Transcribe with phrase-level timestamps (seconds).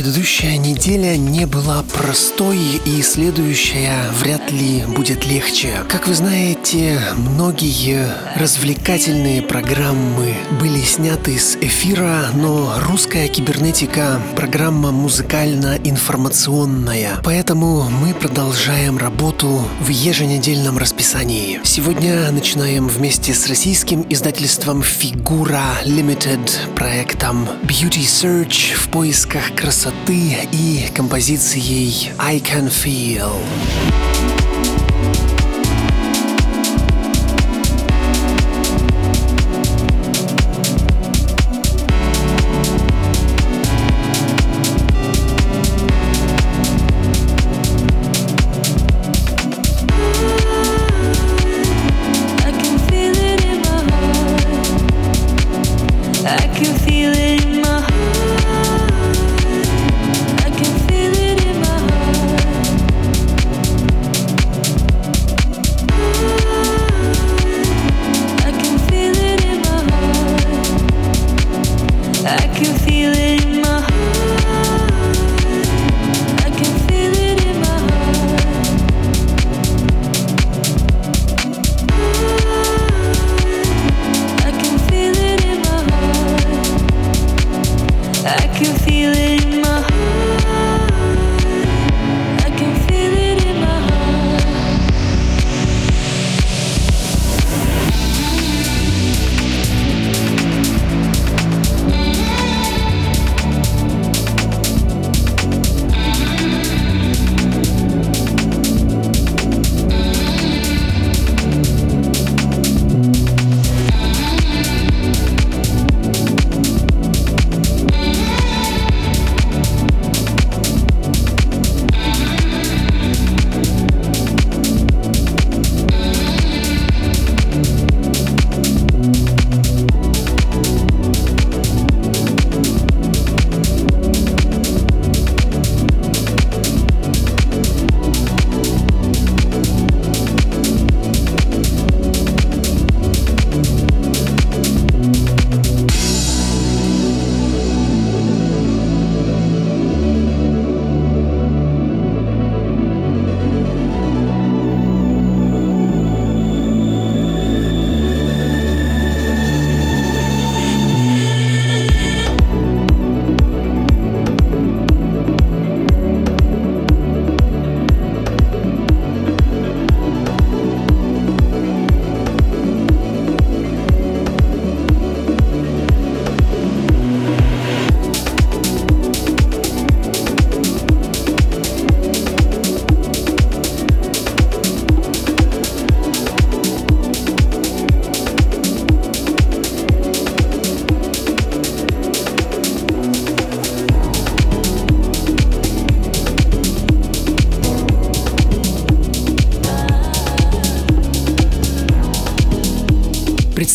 [0.00, 5.82] Предыдущая неделя не была простой, и следующая вряд ли будет легче.
[5.86, 17.18] Как вы знаете, многие развлекательные программы были сняты с эфира, но русская кибернетика– программа музыкально-информационная.
[17.22, 21.60] Поэтому мы продолжаем работу в еженедельном расписании.
[21.64, 30.88] Сегодня начинаем вместе с российским издательством Фигура Limited проектом Beauty Search в поисках красоты и
[30.94, 34.19] композицией I Can Feel.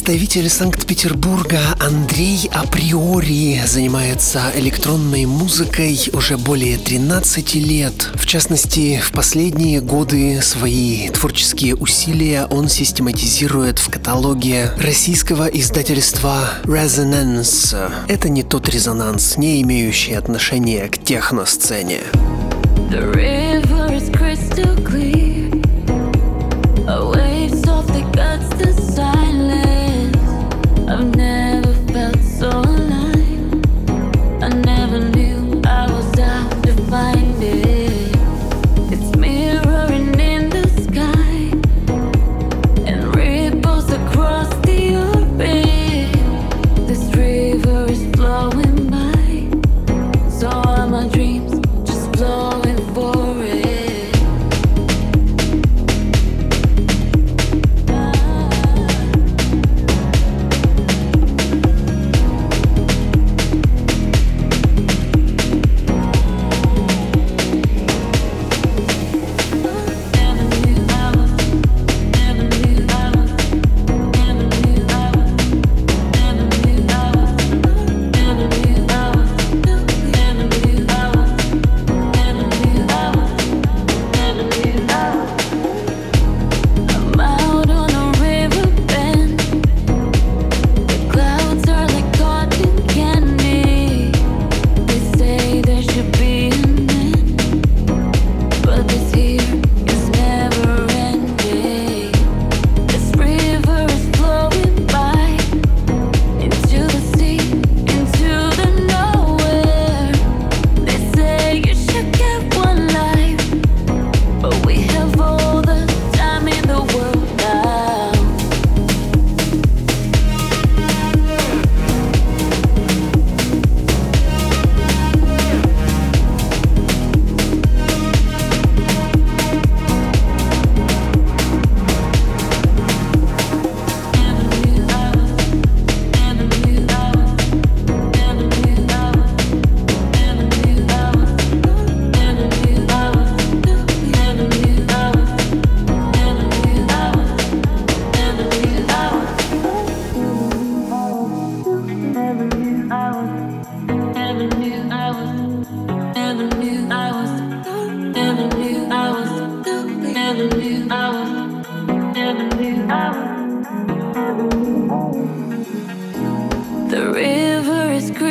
[0.05, 8.11] Представитель Санкт-Петербурга Андрей Априори занимается электронной музыкой уже более 13 лет.
[8.13, 17.91] В частности, в последние годы свои творческие усилия он систематизирует в каталоге российского издательства Resonance.
[18.07, 22.01] Это не тот резонанс, не имеющий отношения к техносцене.
[22.91, 25.04] The river is crystal clear.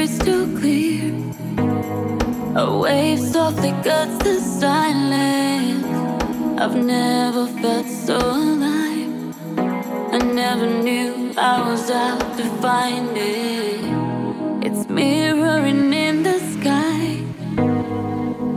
[0.04, 1.14] crystal clear.
[2.56, 5.86] A wave softly cuts the silence.
[6.60, 9.34] I've never felt so alive.
[10.12, 13.80] I never knew I was out to find it.
[14.66, 17.24] It's mirroring in the sky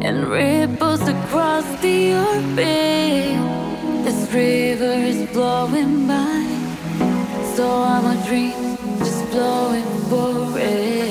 [0.06, 3.38] and ripples across the orbit.
[4.04, 6.44] This river is blowing by,
[7.56, 11.07] so I'm a dream just blowing for it.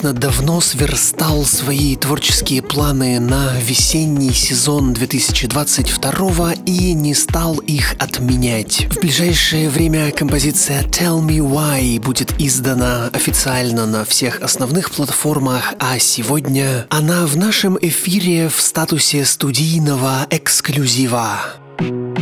[0.00, 8.86] Достаточно давно сверстал свои творческие планы на весенний сезон 2022 и не стал их отменять.
[8.90, 15.98] В ближайшее время композиция Tell Me Why будет издана официально на всех основных платформах, а
[15.98, 21.40] сегодня она в нашем эфире в статусе студийного эксклюзива.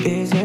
[0.04, 0.37] Is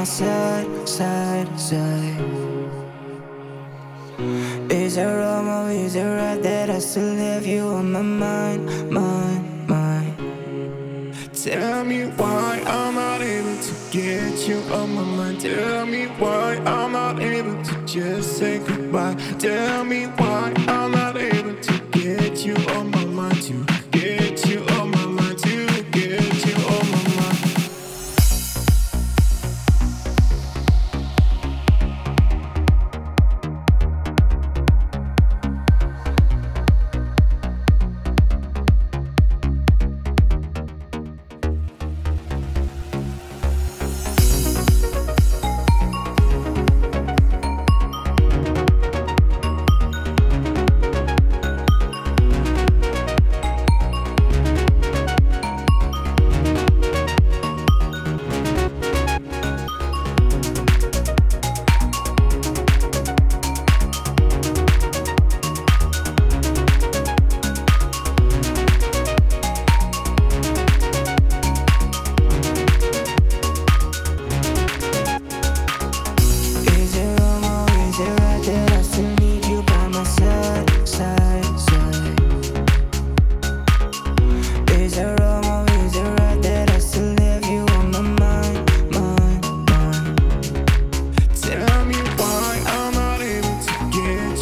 [0.00, 2.20] my sad, sad, sad.
[4.70, 8.90] Is it wrong or is it right that I still have you on my mind,
[8.90, 10.16] mind, mind?
[11.34, 15.40] Tell me why I'm not able to get you on my mind.
[15.42, 19.16] Tell me why I'm not able to just say goodbye.
[19.38, 20.06] Tell me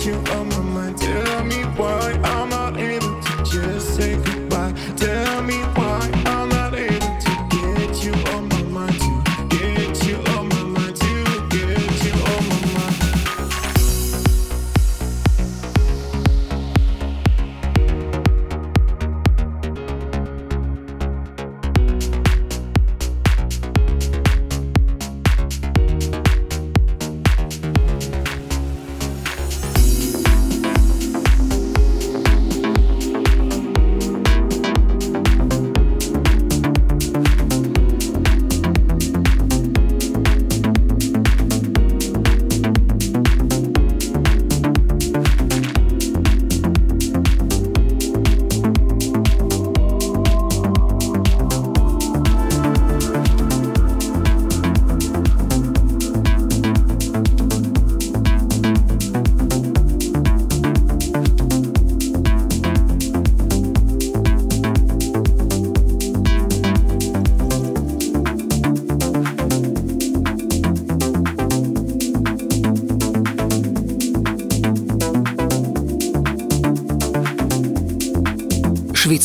[0.09, 0.48] you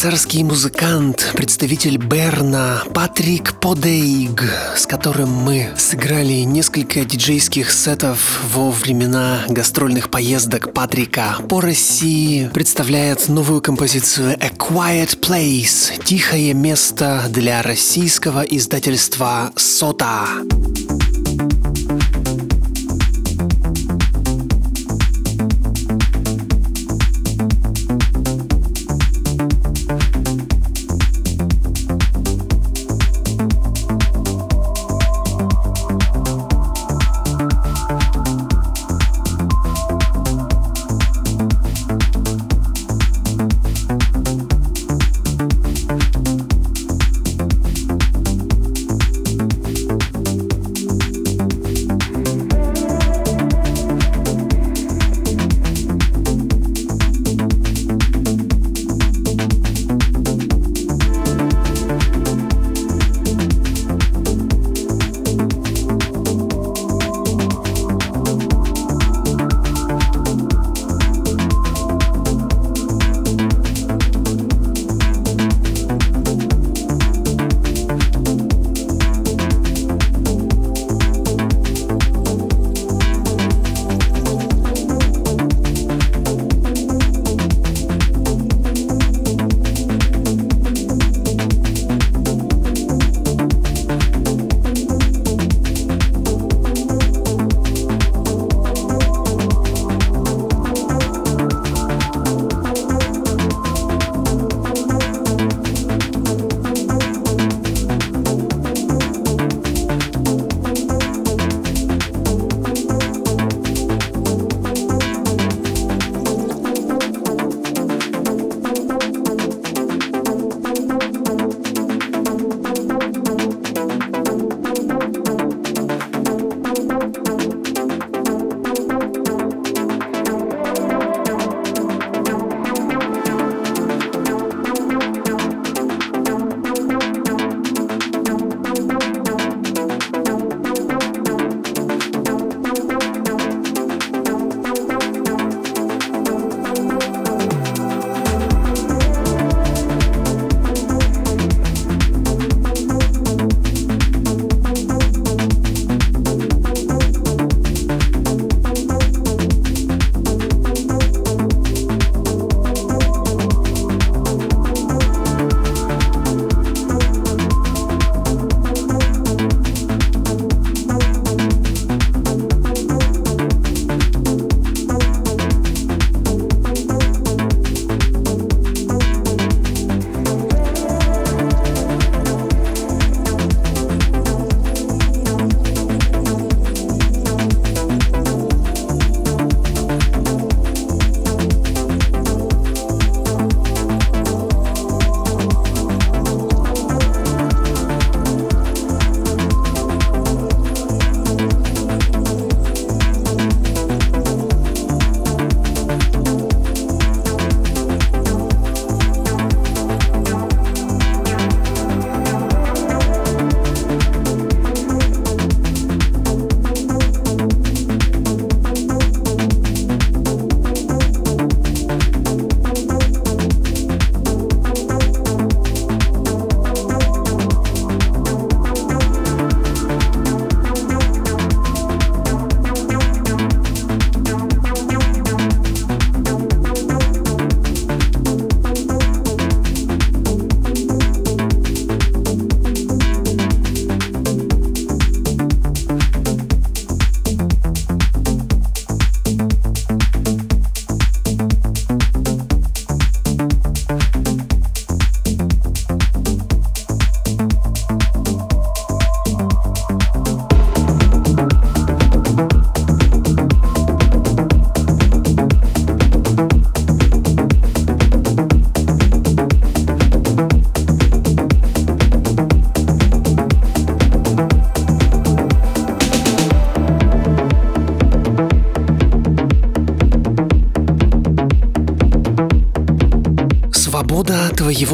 [0.03, 4.43] швейцарский музыкант, представитель Берна Патрик Подейг,
[4.75, 13.29] с которым мы сыграли несколько диджейских сетов во времена гастрольных поездок Патрика по России, представляет
[13.29, 20.27] новую композицию A Quiet Place– тихое место для российского издательства «Сота».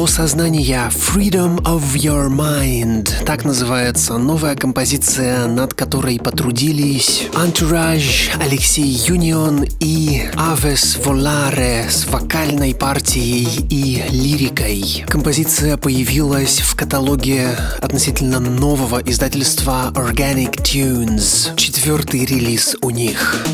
[0.00, 3.10] Его сознания «Freedom of Your Mind».
[3.26, 12.74] Так называется новая композиция, над которой потрудились Entourage, Алексей Юнион и Aves Volare с вокальной
[12.74, 15.04] партией и лирикой.
[15.06, 17.48] Композиция появилась в каталоге
[17.82, 21.54] относительно нового издательства Organic Tunes.
[21.56, 23.44] Четвертый релиз у них.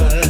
[0.00, 0.29] good.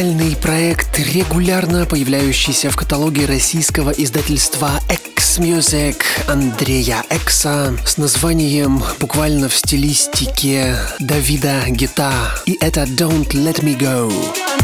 [0.00, 9.54] Музыкальный проект, регулярно появляющийся в каталоге российского издательства X-Music Андрея Экса с названием буквально в
[9.54, 12.12] стилистике Давида Гита.
[12.46, 14.59] И это Don't Let Me Go.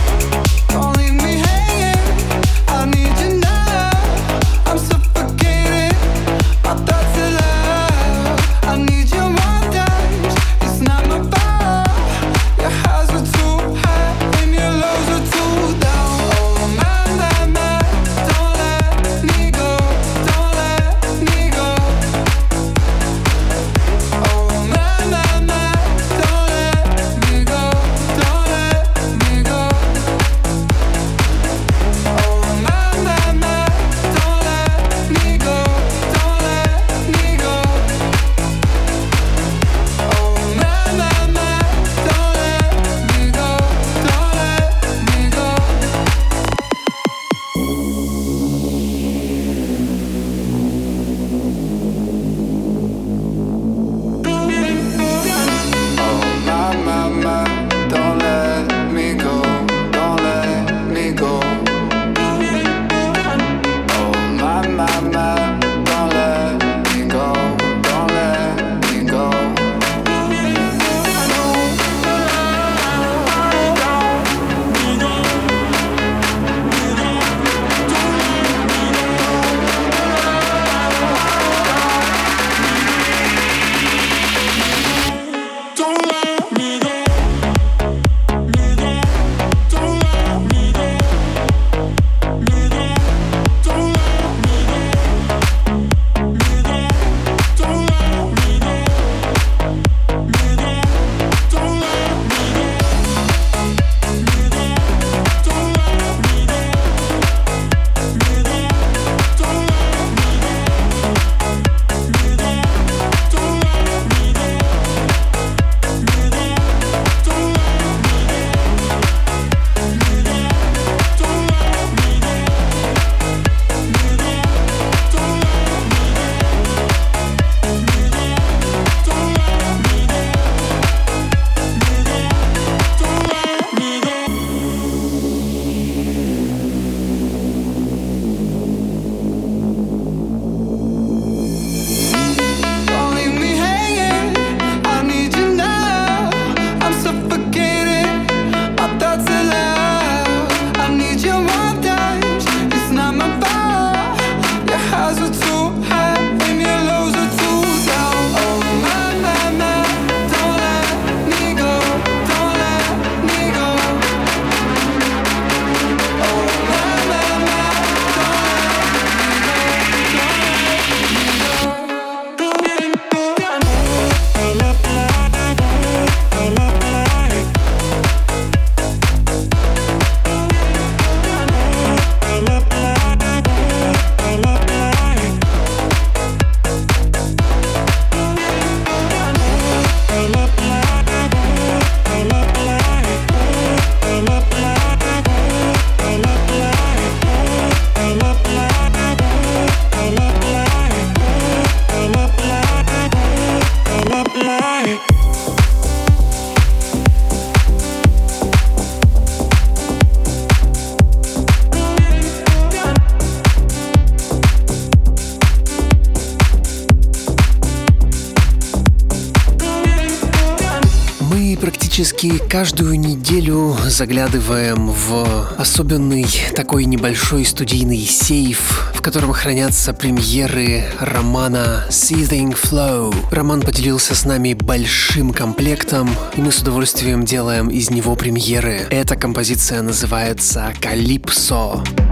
[222.27, 231.85] Практически каждую неделю заглядываем в особенный такой небольшой студийный сейф, в котором хранятся премьеры романа
[231.91, 233.15] Seething Flow.
[233.31, 238.87] Роман поделился с нами большим комплектом, и мы с удовольствием делаем из него премьеры.
[238.91, 241.83] Эта композиция называется «Калипсо».
[241.85, 242.06] друзья,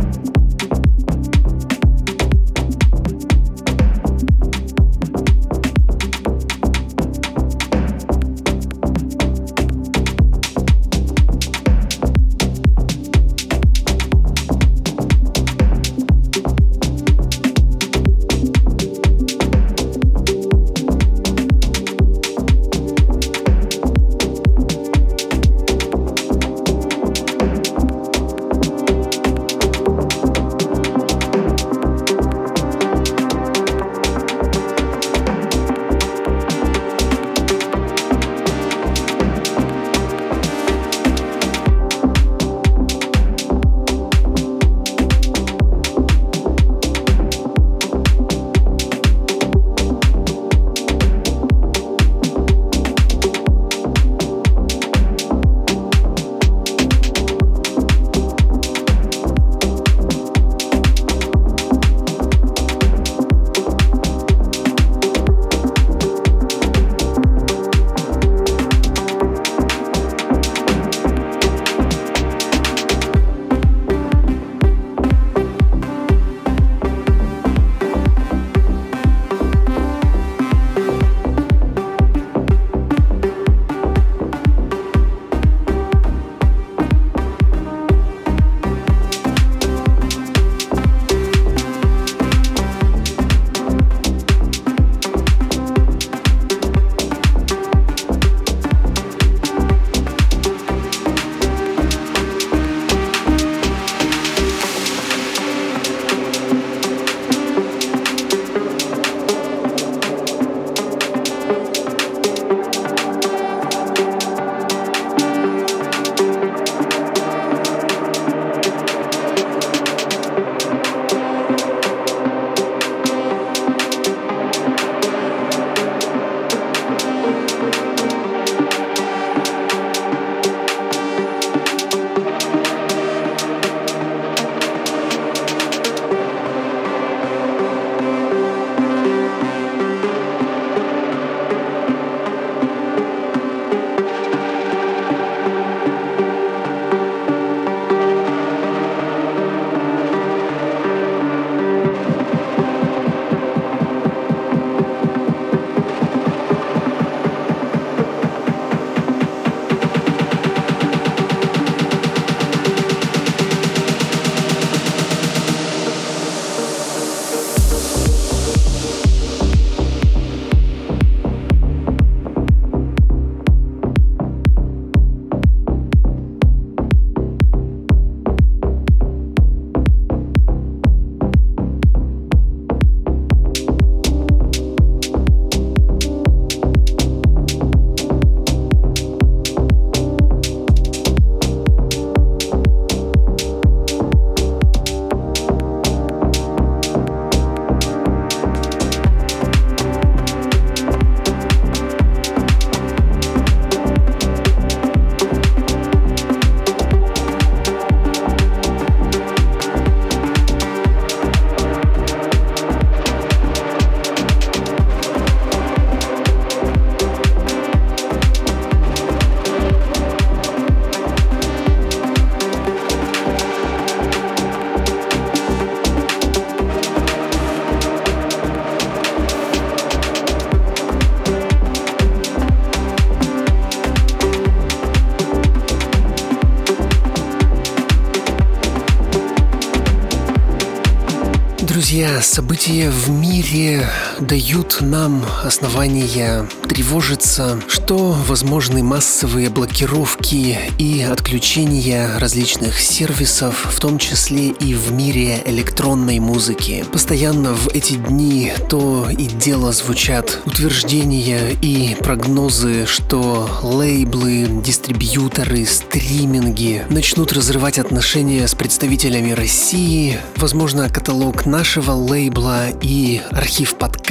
[242.24, 243.86] события в мире
[244.20, 254.48] дают нам основания тревожиться, что возможны массовые блокировки и отключения различных сервисов, в том числе
[254.48, 256.84] и в мире электронной музыки.
[256.92, 266.84] Постоянно в эти дни то и дело звучат утверждения и прогнозы, что лейблы, дистрибьюторы, стриминги
[266.88, 270.18] начнут разрывать отношения с представителями России.
[270.36, 274.03] Возможно, каталог нашего лейбла и архив подкастов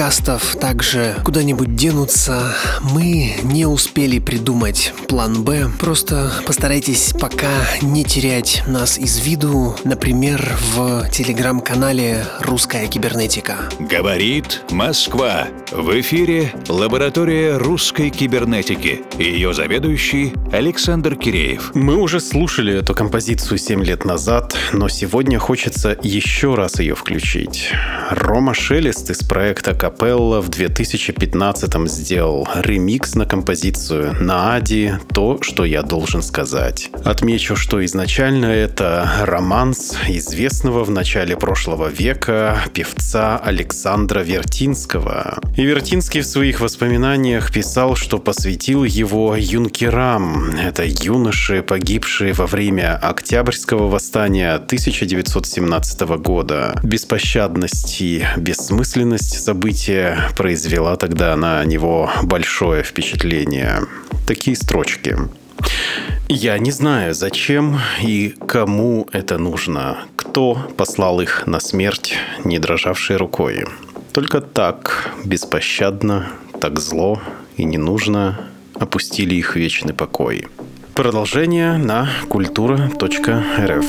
[0.60, 2.56] также куда-нибудь денутся.
[2.82, 5.70] Мы не успели придумать план «Б».
[5.80, 7.52] Просто постарайтесь пока
[7.82, 13.58] не терять нас из виду, например, в телеграм-канале «Русская кибернетика».
[13.80, 15.48] Говорит Москва.
[15.72, 19.04] В эфире лаборатория русской кибернетики.
[19.20, 21.72] Ее заведующий Александр Киреев.
[21.76, 27.72] Мы уже слушали эту композицию 7 лет назад, но сегодня хочется еще раз ее включить.
[28.10, 35.66] Рома Шелест из проекта Капелла в 2015 сделал ремикс на композицию на Ади «То, что
[35.66, 36.90] я должен сказать».
[37.04, 45.42] Отмечу, что изначально это романс известного в начале прошлого века певца Александра Вертинского.
[45.58, 50.56] И Вертинский в своих воспоминаниях писал, что посвятил его юнкерам.
[50.56, 56.80] Это юноши, погибшие во время Октябрьского восстания 1917 года.
[56.84, 59.44] Беспощадность и бессмысленность
[59.74, 63.80] события произвела тогда на него большое впечатление.
[64.28, 65.18] Такие строчки.
[66.30, 69.98] Я не знаю, зачем и кому это нужно.
[70.16, 72.14] Кто послал их на смерть,
[72.44, 73.66] не дрожавшей рукой.
[74.12, 76.28] Только так, беспощадно,
[76.62, 77.20] так зло
[77.58, 78.42] и не нужно
[78.76, 80.50] опустили их вечный покой.
[80.94, 83.86] Продолжение на культура.рф.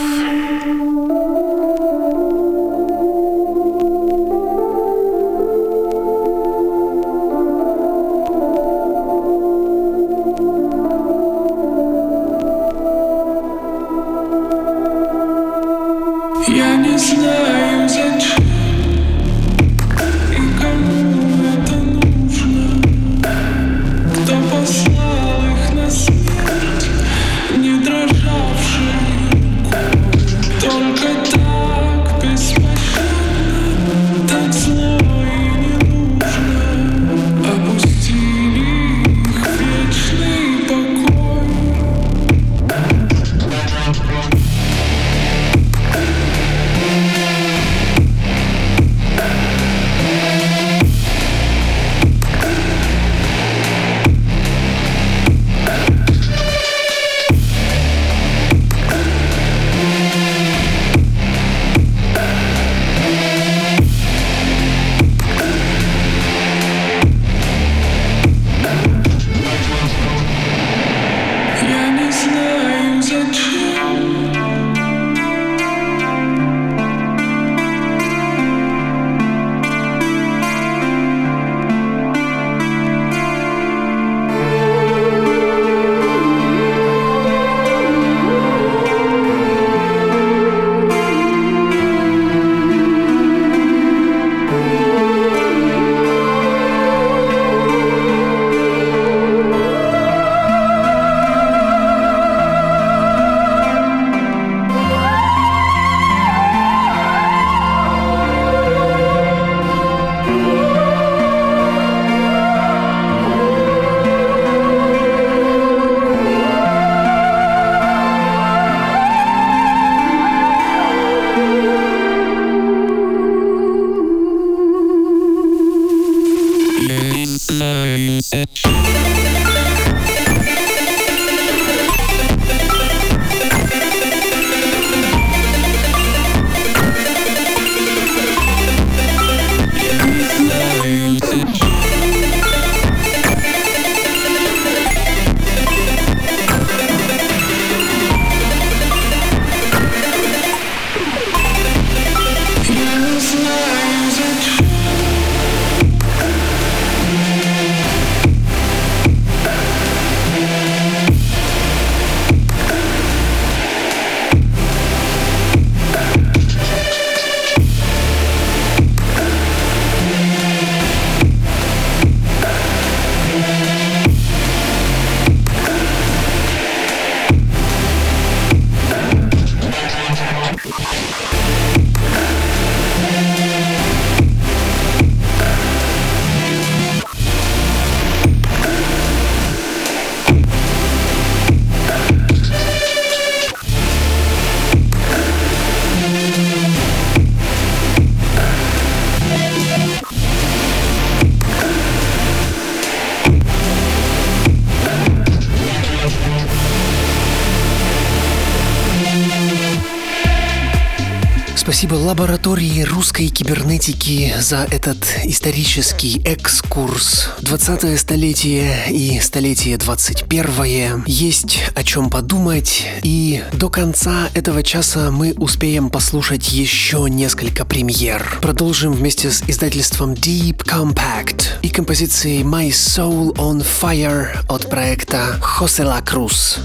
[212.15, 217.31] лаборатории русской кибернетики за этот исторический экскурс.
[217.41, 225.33] 20 столетие и столетие 21 есть о чем подумать, и до конца этого часа мы
[225.33, 228.39] успеем послушать еще несколько премьер.
[228.41, 235.83] Продолжим вместе с издательством Deep Compact и композицией My Soul on Fire от проекта José
[235.83, 236.61] La Cruz.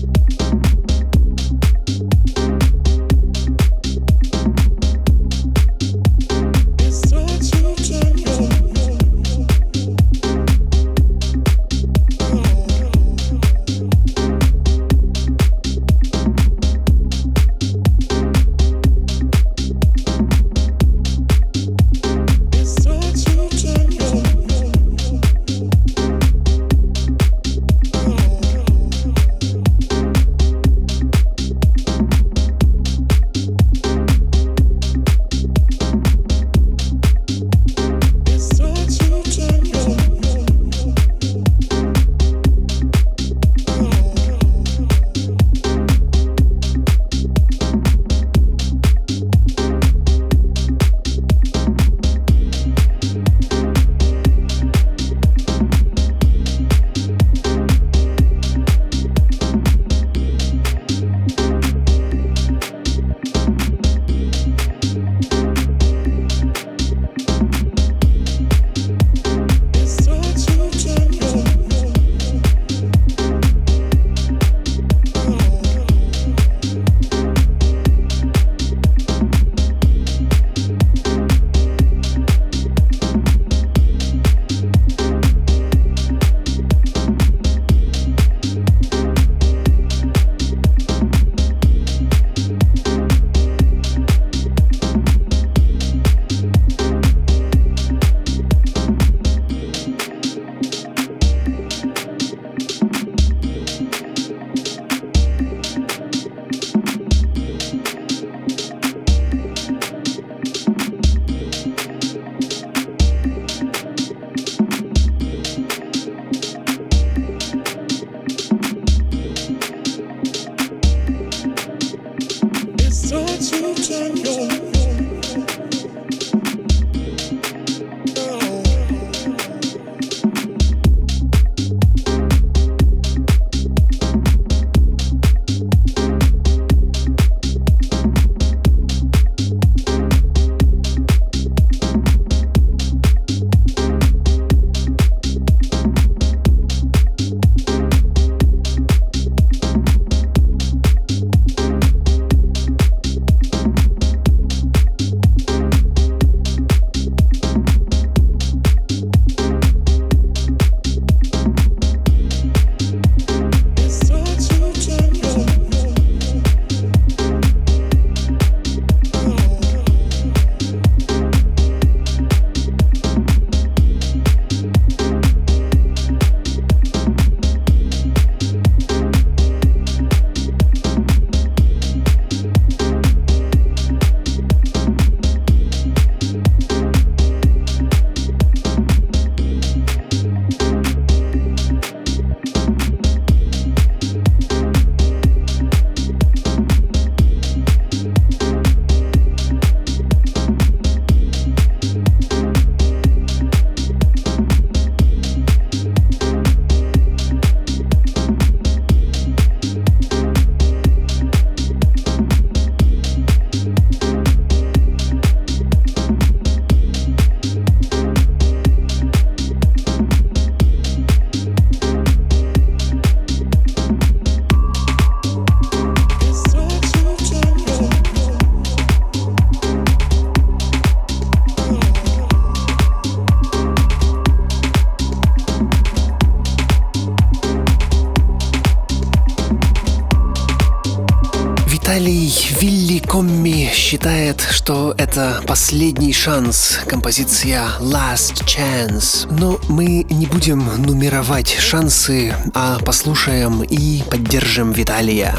[245.70, 249.32] Последний шанс, композиция Last Chance.
[249.40, 255.36] Но мы не будем нумеровать шансы, а послушаем и поддержим Виталия.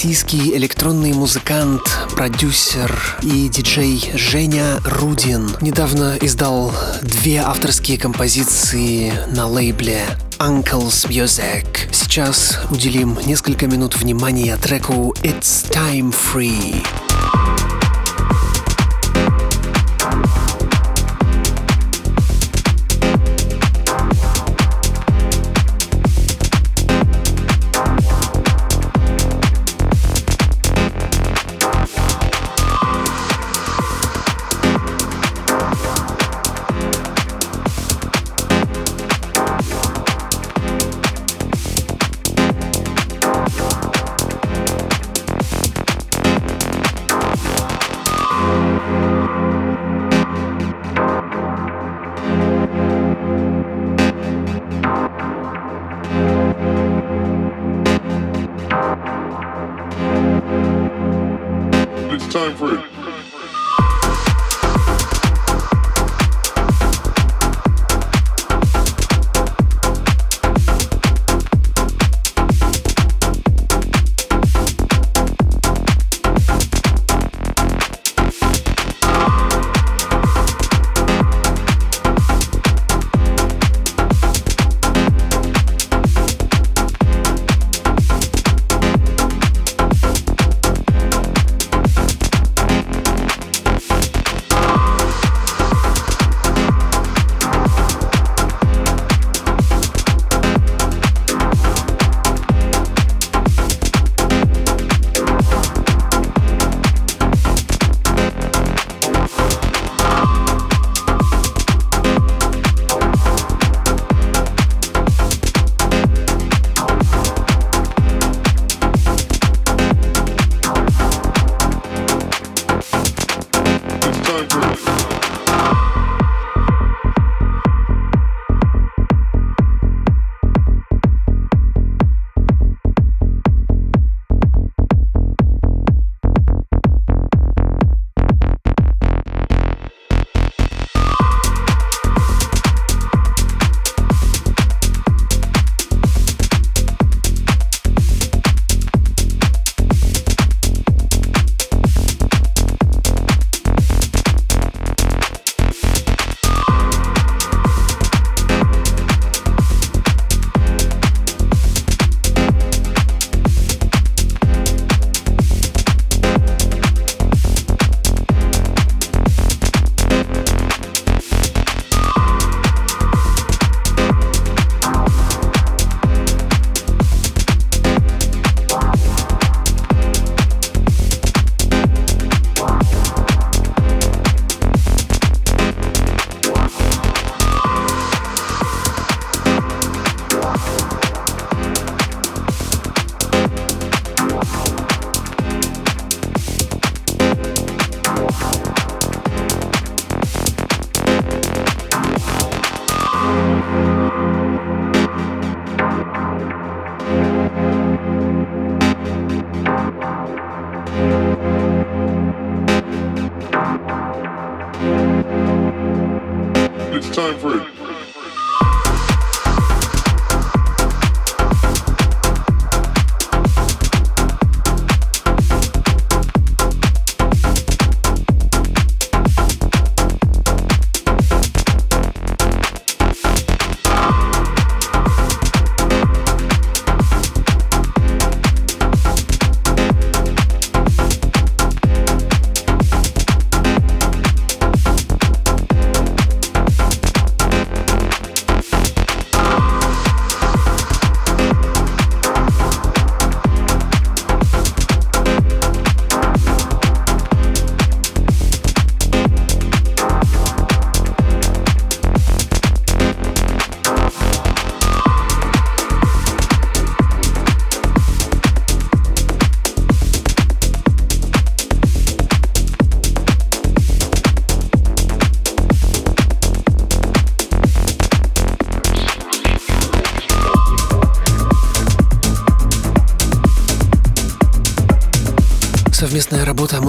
[0.00, 1.82] Российский электронный музыкант,
[2.16, 6.72] продюсер и диджей Женя Рудин, недавно издал
[7.02, 10.00] две авторские композиции на лейбле
[10.38, 11.66] Uncle's Music.
[11.92, 16.82] Сейчас уделим несколько минут внимания треку It's Time Free.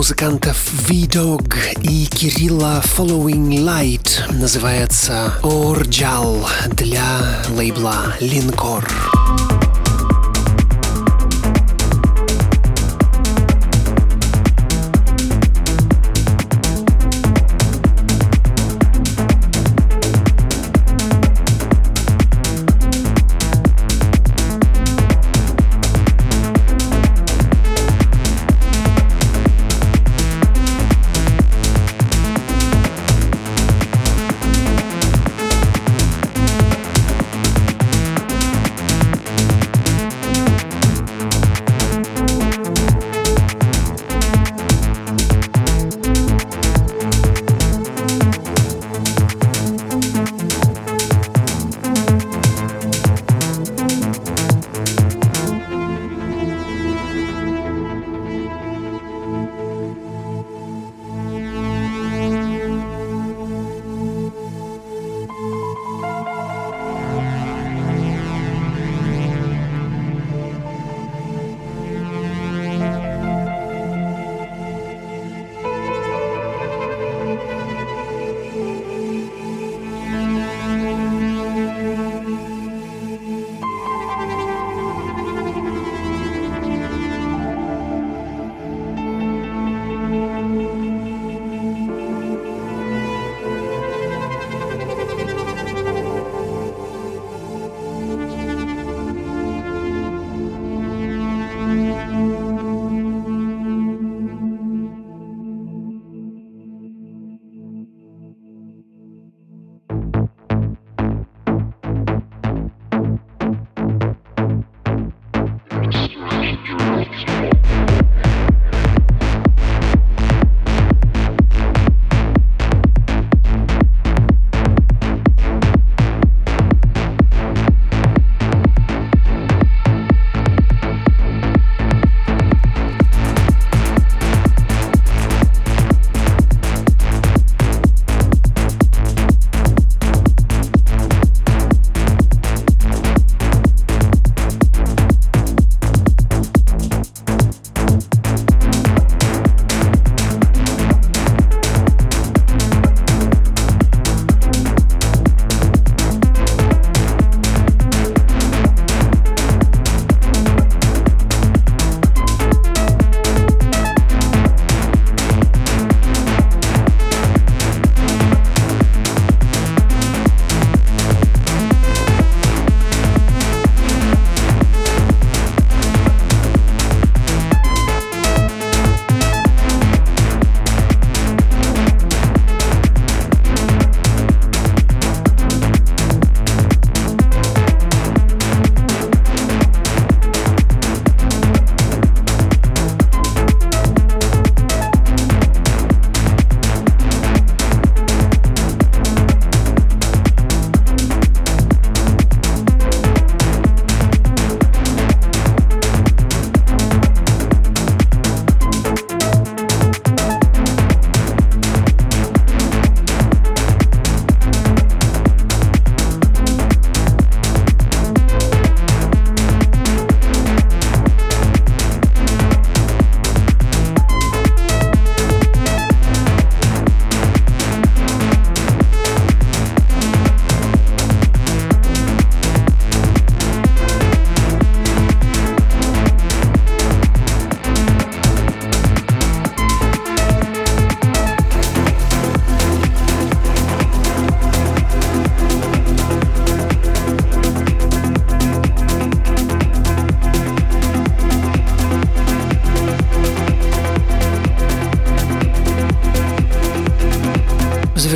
[0.02, 9.11] Музыкантов V-Dog и Кирилла Following Light называется Орджал для лейбла Линкор.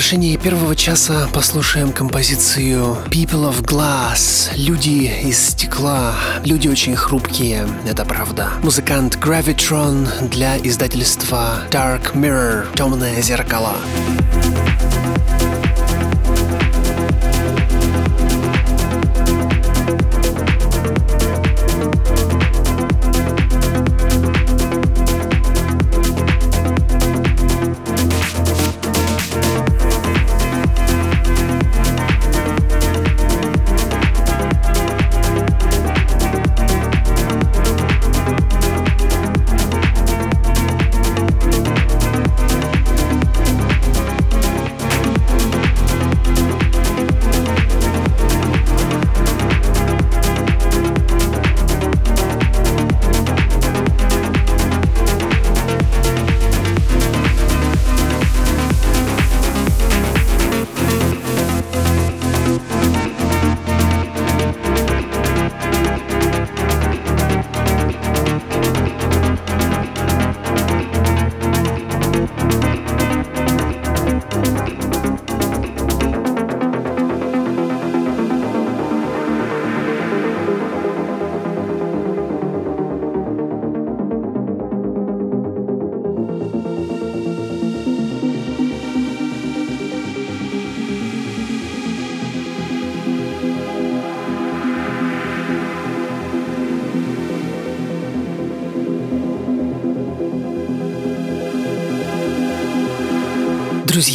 [0.05, 4.51] Завершении первого часа послушаем композицию People of Glass.
[4.55, 6.13] Люди из стекла.
[6.43, 8.51] Люди очень хрупкие, это правда.
[8.61, 12.67] Музыкант Gravitron для издательства Dark Mirror.
[12.75, 13.77] Темное зеркало.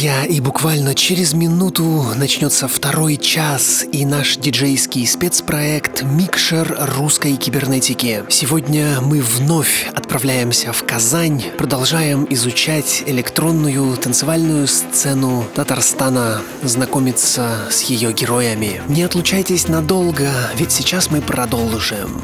[0.01, 8.23] Друзья, и буквально через минуту начнется второй час и наш диджейский спецпроект «Микшер русской кибернетики».
[8.27, 18.11] Сегодня мы вновь отправляемся в Казань, продолжаем изучать электронную танцевальную сцену Татарстана, знакомиться с ее
[18.11, 18.81] героями.
[18.87, 22.23] Не отлучайтесь надолго, ведь сейчас мы продолжим.